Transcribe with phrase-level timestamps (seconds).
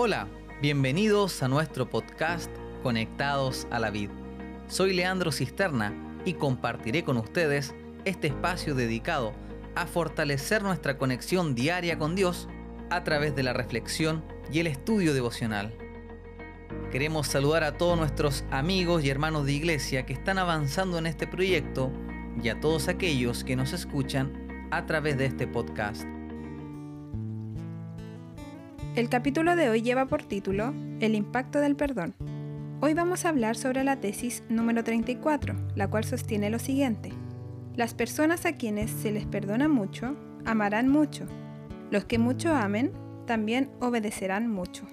[0.00, 0.28] Hola,
[0.62, 2.48] bienvenidos a nuestro podcast
[2.84, 4.10] Conectados a la Vid.
[4.68, 5.92] Soy Leandro Cisterna
[6.24, 7.74] y compartiré con ustedes
[8.04, 9.32] este espacio dedicado
[9.74, 12.48] a fortalecer nuestra conexión diaria con Dios
[12.90, 14.22] a través de la reflexión
[14.52, 15.74] y el estudio devocional.
[16.92, 21.26] Queremos saludar a todos nuestros amigos y hermanos de iglesia que están avanzando en este
[21.26, 21.90] proyecto
[22.40, 26.06] y a todos aquellos que nos escuchan a través de este podcast.
[28.96, 32.14] El capítulo de hoy lleva por título El impacto del perdón.
[32.80, 37.12] Hoy vamos a hablar sobre la tesis número 34, la cual sostiene lo siguiente.
[37.76, 41.26] Las personas a quienes se les perdona mucho, amarán mucho.
[41.90, 42.90] Los que mucho amen,
[43.26, 44.84] también obedecerán mucho.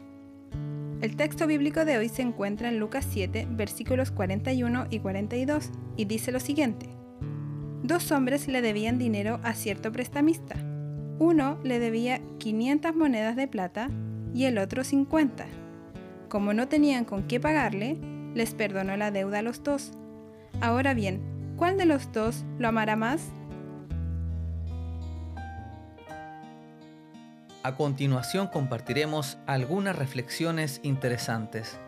[1.02, 6.05] El texto bíblico de hoy se encuentra en Lucas 7, versículos 41 y 42, y
[6.05, 6.90] dice lo siguiente.
[7.82, 10.74] Dos hombres le debían dinero a cierto prestamista
[11.19, 13.90] uno le debía 500 monedas de plata
[14.34, 15.45] y el otro 50.
[16.29, 17.98] Como no tenían con qué pagarle,
[18.34, 19.91] les perdonó la deuda a los dos.
[20.59, 21.21] Ahora bien,
[21.55, 23.29] ¿cuál de los dos lo amará más?
[27.63, 31.79] A continuación compartiremos algunas reflexiones interesantes.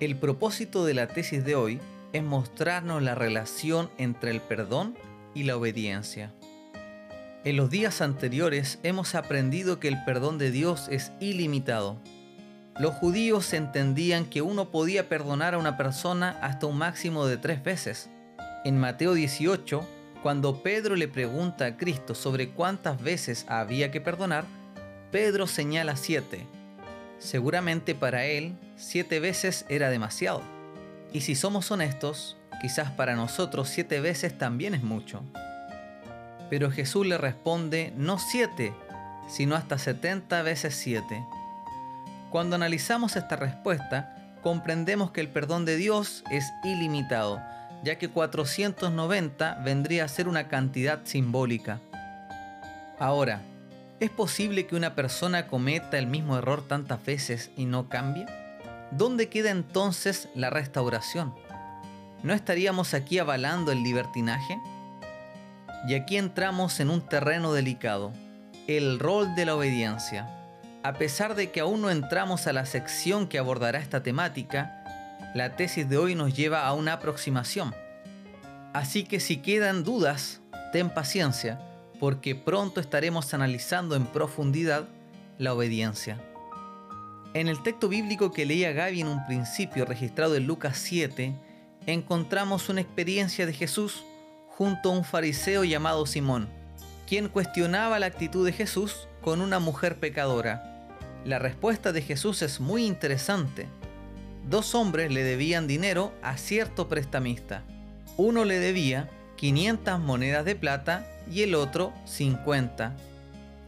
[0.00, 1.80] El propósito de la tesis de hoy
[2.12, 4.96] es mostrarnos la relación entre el perdón
[5.34, 6.32] y la obediencia.
[7.48, 11.96] En los días anteriores hemos aprendido que el perdón de Dios es ilimitado.
[12.78, 17.64] Los judíos entendían que uno podía perdonar a una persona hasta un máximo de tres
[17.64, 18.10] veces.
[18.66, 19.82] En Mateo 18,
[20.22, 24.44] cuando Pedro le pregunta a Cristo sobre cuántas veces había que perdonar,
[25.10, 26.44] Pedro señala siete.
[27.18, 30.42] Seguramente para él, siete veces era demasiado.
[31.14, 35.22] Y si somos honestos, quizás para nosotros siete veces también es mucho.
[36.50, 38.74] Pero Jesús le responde no siete,
[39.28, 41.24] sino hasta setenta veces siete.
[42.30, 47.40] Cuando analizamos esta respuesta, comprendemos que el perdón de Dios es ilimitado,
[47.82, 51.80] ya que 490 vendría a ser una cantidad simbólica.
[52.98, 53.42] Ahora,
[54.00, 58.26] ¿es posible que una persona cometa el mismo error tantas veces y no cambie?
[58.90, 61.34] ¿Dónde queda entonces la restauración?
[62.22, 64.58] ¿No estaríamos aquí avalando el libertinaje?
[65.86, 68.12] Y aquí entramos en un terreno delicado,
[68.66, 70.28] el rol de la obediencia.
[70.82, 74.84] A pesar de que aún no entramos a la sección que abordará esta temática,
[75.34, 77.74] la tesis de hoy nos lleva a una aproximación.
[78.72, 80.40] Así que si quedan dudas,
[80.72, 81.60] ten paciencia,
[82.00, 84.86] porque pronto estaremos analizando en profundidad
[85.38, 86.18] la obediencia.
[87.34, 91.34] En el texto bíblico que leía Gaby en un principio, registrado en Lucas 7,
[91.86, 94.04] encontramos una experiencia de Jesús
[94.58, 96.48] junto a un fariseo llamado Simón,
[97.06, 100.88] quien cuestionaba la actitud de Jesús con una mujer pecadora.
[101.24, 103.68] La respuesta de Jesús es muy interesante.
[104.50, 107.62] Dos hombres le debían dinero a cierto prestamista.
[108.16, 112.96] Uno le debía 500 monedas de plata y el otro 50.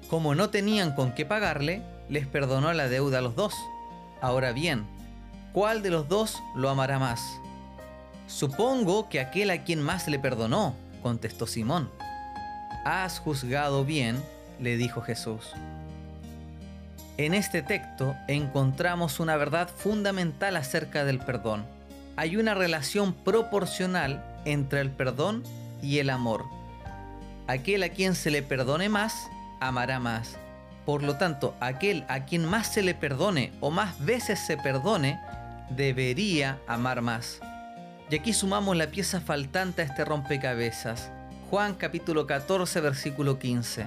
[0.09, 3.55] Como no tenían con qué pagarle, les perdonó la deuda a los dos.
[4.21, 4.89] Ahora bien,
[5.53, 7.21] ¿cuál de los dos lo amará más?
[8.31, 11.91] Supongo que aquel a quien más le perdonó, contestó Simón.
[12.85, 14.23] Has juzgado bien,
[14.61, 15.53] le dijo Jesús.
[17.17, 21.65] En este texto encontramos una verdad fundamental acerca del perdón.
[22.17, 25.43] Hay una relación proporcional entre el perdón
[25.83, 26.45] y el amor.
[27.49, 29.27] Aquel a quien se le perdone más,
[29.59, 30.37] amará más.
[30.87, 35.21] Por lo tanto, aquel a quien más se le perdone o más veces se perdone,
[35.71, 37.41] debería amar más.
[38.11, 41.13] Y aquí sumamos la pieza faltante a este rompecabezas.
[41.49, 43.87] Juan capítulo 14 versículo 15.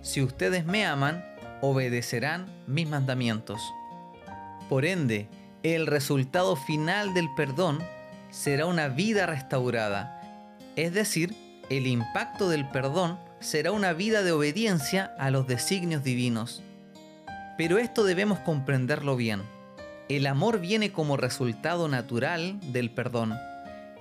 [0.00, 1.22] Si ustedes me aman,
[1.60, 3.60] obedecerán mis mandamientos.
[4.70, 5.28] Por ende,
[5.62, 7.78] el resultado final del perdón
[8.30, 10.18] será una vida restaurada.
[10.76, 11.34] Es decir,
[11.68, 16.62] el impacto del perdón será una vida de obediencia a los designios divinos.
[17.58, 19.42] Pero esto debemos comprenderlo bien.
[20.08, 23.38] El amor viene como resultado natural del perdón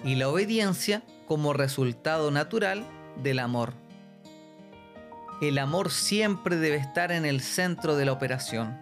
[0.03, 2.83] y la obediencia como resultado natural
[3.21, 3.73] del amor.
[5.41, 8.77] El amor siempre debe estar en el centro de la operación.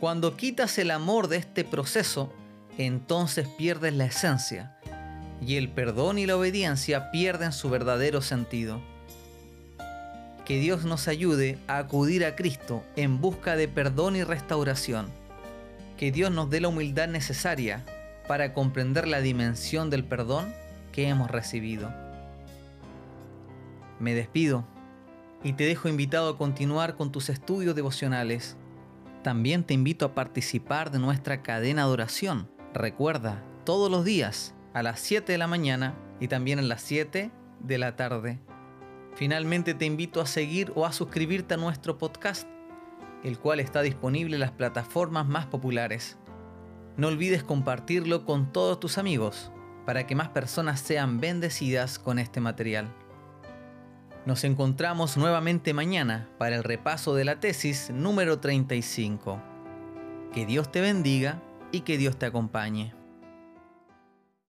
[0.00, 2.32] Cuando quitas el amor de este proceso,
[2.78, 4.76] entonces pierdes la esencia
[5.44, 8.80] y el perdón y la obediencia pierden su verdadero sentido.
[10.44, 15.08] Que Dios nos ayude a acudir a Cristo en busca de perdón y restauración.
[15.96, 17.84] Que Dios nos dé la humildad necesaria
[18.30, 20.54] para comprender la dimensión del perdón
[20.92, 21.92] que hemos recibido.
[23.98, 24.64] Me despido
[25.42, 28.56] y te dejo invitado a continuar con tus estudios devocionales.
[29.24, 32.48] También te invito a participar de nuestra cadena de oración.
[32.72, 37.32] Recuerda, todos los días, a las 7 de la mañana y también a las 7
[37.58, 38.38] de la tarde.
[39.16, 42.46] Finalmente te invito a seguir o a suscribirte a nuestro podcast,
[43.24, 46.16] el cual está disponible en las plataformas más populares.
[47.00, 49.50] No olvides compartirlo con todos tus amigos
[49.86, 52.92] para que más personas sean bendecidas con este material.
[54.26, 59.40] Nos encontramos nuevamente mañana para el repaso de la tesis número 35.
[60.34, 61.40] Que Dios te bendiga
[61.72, 62.99] y que Dios te acompañe.